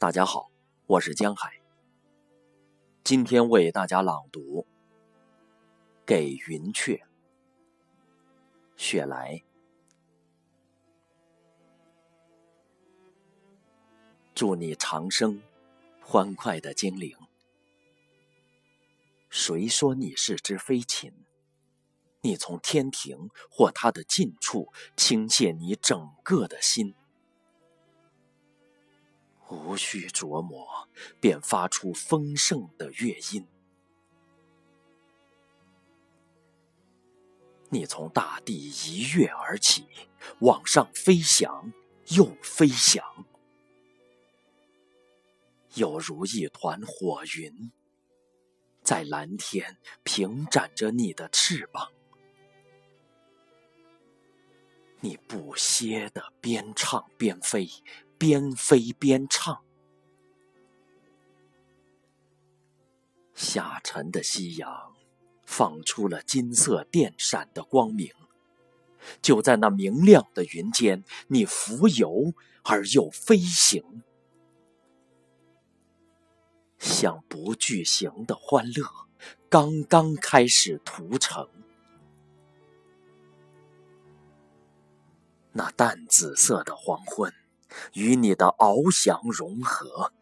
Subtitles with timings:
[0.00, 0.50] 大家好，
[0.86, 1.60] 我是江海。
[3.04, 4.62] 今天为大家朗读
[6.06, 6.94] 《给云雀》，
[8.78, 9.42] 雪莱。
[14.34, 15.42] 祝你长生，
[16.00, 17.14] 欢快的精灵。
[19.28, 21.12] 谁说你是只飞禽？
[22.22, 26.94] 你从天庭或它的近处倾泻你整个的心，
[29.50, 30.88] 无需琢磨，
[31.20, 33.46] 便发出丰盛的乐音。
[37.68, 39.86] 你从大地一跃而起，
[40.40, 41.72] 往上飞翔，
[42.08, 43.04] 又飞翔，
[45.74, 47.70] 犹如一团火云，
[48.82, 51.92] 在蓝天平展着你的翅膀。
[55.00, 57.68] 你不歇的边唱边飞，
[58.20, 59.62] 边飞边唱。
[63.32, 64.94] 下沉的夕阳
[65.46, 68.12] 放出了金色电闪的光明。
[69.22, 74.02] 就在那明亮的云间，你浮游而又飞行，
[76.78, 78.84] 像不具形的欢乐，
[79.48, 81.48] 刚刚开始屠城。
[85.52, 87.32] 那淡紫色的黄昏，
[87.92, 90.12] 与你的翱翔融合，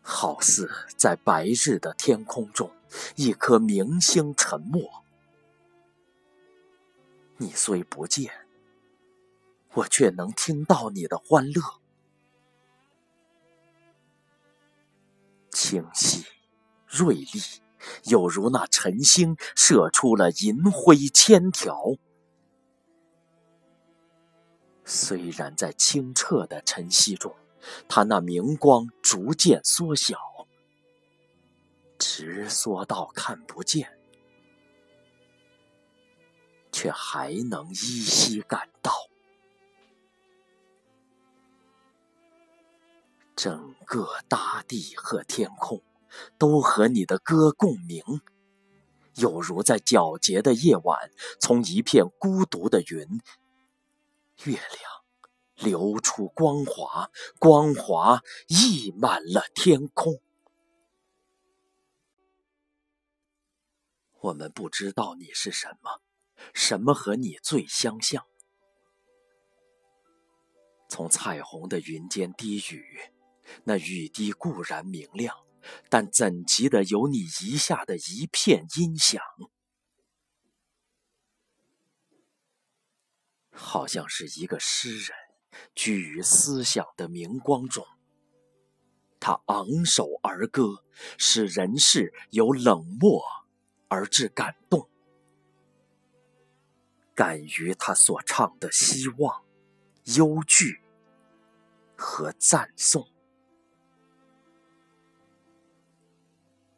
[0.00, 2.70] 好似在白日的天空中，
[3.16, 4.90] 一颗明星沉没。
[7.36, 8.32] 你虽不见，
[9.74, 11.62] 我却能听到你的欢乐，
[15.50, 16.24] 清晰、
[16.86, 17.40] 锐利，
[18.04, 21.96] 有如那晨星射出了银辉千条。
[24.84, 27.34] 虽然在清澈的晨曦中，
[27.88, 30.18] 它那明光逐渐缩小，
[31.98, 33.98] 直缩到看不见，
[36.72, 38.92] 却还能依稀感到，
[43.36, 45.80] 整个大地和天空
[46.36, 48.02] 都和你的歌共鸣，
[49.14, 51.10] 有如在皎洁的夜晚，
[51.40, 53.20] 从一片孤独的云。
[54.44, 54.66] 月亮
[55.54, 60.20] 流出光华，光华溢满了天空。
[64.20, 66.00] 我们不知道你是什么，
[66.54, 68.26] 什么和你最相像。
[70.88, 73.12] 从彩虹的云间低语，
[73.64, 75.36] 那雨滴固然明亮，
[75.88, 79.22] 但怎及得有你遗下的一片音响？
[83.52, 85.10] 好像是一个诗人
[85.74, 87.86] 居于思想的明光中，
[89.20, 90.82] 他昂首而歌，
[91.18, 93.22] 使人世由冷漠
[93.88, 94.88] 而至感动，
[97.14, 99.44] 感于他所唱的希望、
[100.16, 100.80] 忧惧
[101.94, 103.06] 和赞颂，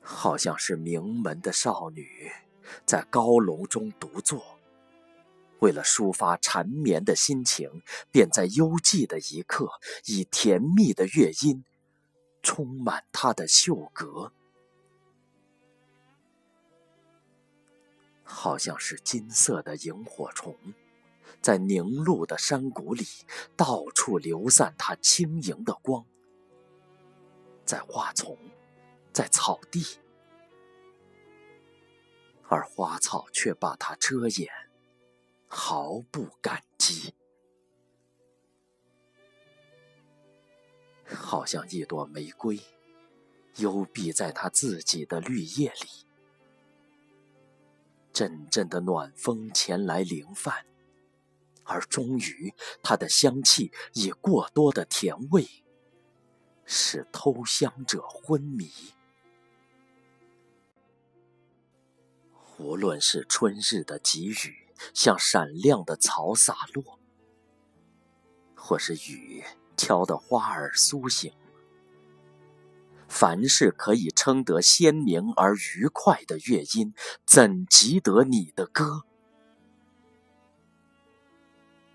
[0.00, 2.30] 好像是名门的少女
[2.86, 4.59] 在高楼中独坐。
[5.60, 9.68] 为了抒发缠绵的心情，便在幽寂的一刻，
[10.06, 11.64] 以甜蜜的乐音
[12.42, 14.32] 充满他的袖阁，
[18.24, 20.56] 好像是金色的萤火虫，
[21.42, 23.04] 在凝露的山谷里
[23.56, 26.06] 到处流散它轻盈的光，
[27.66, 28.38] 在花丛，
[29.12, 29.84] 在草地，
[32.48, 34.69] 而花草却把它遮掩。
[35.52, 37.12] 毫不感激，
[41.04, 42.60] 好像一朵玫瑰，
[43.56, 46.06] 幽闭在它自己的绿叶里。
[48.12, 50.66] 阵阵的暖风前来凌泛，
[51.64, 55.48] 而终于，它的香气以过多的甜味，
[56.64, 58.70] 使偷香者昏迷。
[62.58, 64.69] 无论是春日的急雨。
[64.94, 66.98] 像闪亮的草洒落，
[68.54, 69.44] 或是雨
[69.76, 71.32] 敲得花儿苏醒。
[73.08, 76.94] 凡是可以称得鲜明而愉快的乐音，
[77.26, 79.02] 怎及得你的歌？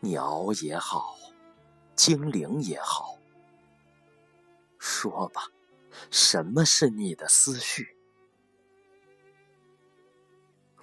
[0.00, 1.16] 鸟也好，
[1.96, 3.18] 精灵也好，
[4.78, 5.42] 说吧，
[6.10, 7.96] 什么是你的思绪？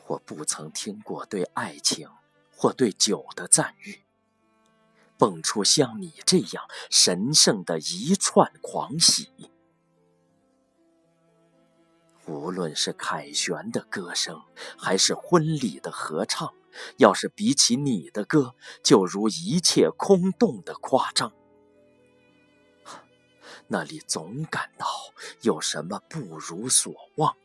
[0.07, 2.09] 我不曾听过对爱情
[2.51, 4.03] 或对酒的赞誉，
[5.17, 9.29] 蹦出像你这样神圣的一串狂喜。
[12.25, 14.41] 无论是凯旋的歌声，
[14.77, 16.53] 还是婚礼的合唱，
[16.97, 21.33] 要是比起你的歌，就如一切空洞的夸张。
[23.67, 24.87] 那里总感到
[25.41, 27.35] 有什么不如所望。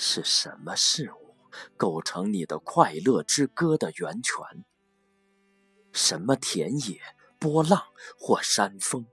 [0.00, 1.34] 是什么事物
[1.76, 4.64] 构成你的快乐之歌的源泉？
[5.92, 7.00] 什么田野、
[7.40, 9.06] 波浪或山峰？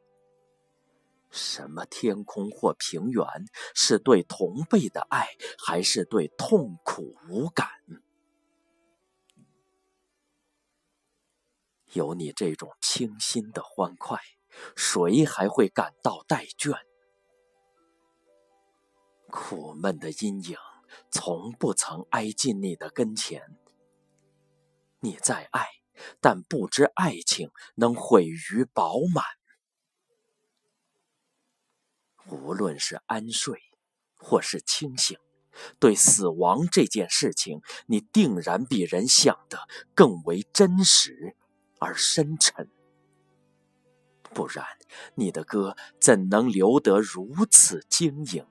[1.32, 3.26] 什么天空或平原？
[3.74, 7.68] 是对同辈的爱，还是对痛苦无感？
[11.94, 14.20] 有你这种清新的欢快，
[14.76, 16.78] 谁还会感到怠倦？
[19.32, 20.58] 苦闷的阴影
[21.10, 23.58] 从不曾挨近你的跟前。
[25.00, 25.68] 你在爱，
[26.20, 29.24] 但不知爱情能毁于饱满。
[32.28, 33.60] 无论是安睡，
[34.18, 35.18] 或是清醒，
[35.80, 41.36] 对死亡这件事情，你定然比人想的更为真实。
[41.78, 42.72] 而深沉，
[44.34, 44.66] 不然
[45.16, 48.48] 你的歌怎能留得如此晶莹？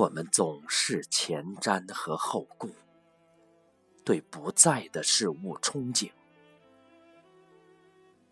[0.00, 2.70] 我们总是前瞻和后顾，
[4.02, 6.10] 对不在的事物憧憬。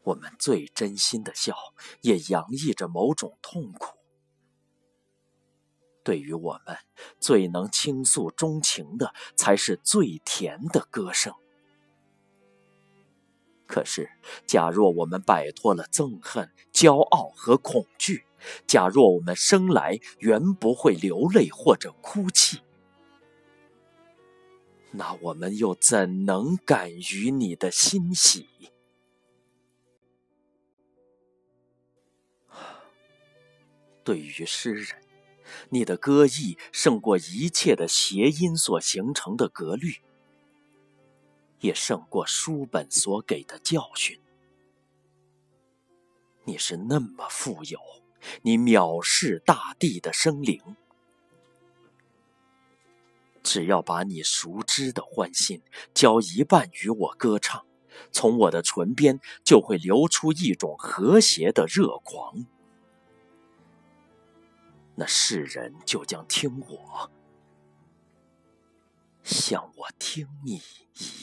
[0.03, 1.55] 我们最真心的笑，
[2.01, 3.99] 也洋溢着某种痛苦。
[6.03, 6.75] 对于我们，
[7.21, 11.35] 最能倾诉衷情的，才是最甜的歌声。
[13.67, 14.09] 可是，
[14.47, 18.25] 假若我们摆脱了憎恨、骄傲和恐惧，
[18.67, 22.61] 假若我们生来原不会流泪或者哭泣，
[24.93, 28.49] 那我们又怎能感于你的欣喜？
[34.05, 35.03] 对于诗人。
[35.71, 39.97] 你的歌艺胜过一切的谐音所形成的格律，
[41.61, 44.21] 也胜过书本所给的教训。
[46.45, 47.81] 你是那么富有，
[48.43, 50.77] 你藐视大地的生灵。
[53.43, 55.63] 只要把你熟知的欢欣
[55.95, 57.65] 交一半与我歌唱，
[58.13, 62.47] 从我的唇边就会流出一种和谐的热狂。
[64.97, 67.11] 那世人就将听我，
[69.23, 71.18] 像我听你一样。